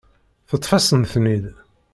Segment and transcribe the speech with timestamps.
[0.49, 1.45] Teṭṭef-asen-ten-id.